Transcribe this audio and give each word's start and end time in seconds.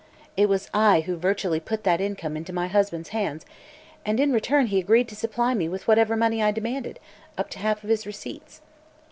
It 0.35 0.49
was 0.49 0.67
I 0.73 1.01
who 1.01 1.15
virtually 1.15 1.59
put 1.59 1.83
that 1.83 2.01
income 2.01 2.35
into 2.35 2.51
my 2.51 2.65
husband's 2.67 3.09
hands, 3.09 3.45
and 4.03 4.19
in 4.19 4.33
return 4.33 4.65
he 4.65 4.79
agreed 4.79 5.07
to 5.09 5.15
supply 5.15 5.53
me 5.53 5.69
with 5.69 5.87
whatever 5.87 6.17
money 6.17 6.41
I 6.41 6.49
demanded, 6.49 6.99
up 7.37 7.51
to 7.51 7.59
a 7.59 7.61
half 7.61 7.83
of 7.83 7.89
his 7.91 8.07
receipts. 8.07 8.61